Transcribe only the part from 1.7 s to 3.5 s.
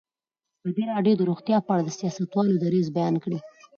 اړه د سیاستوالو دریځ بیان کړی.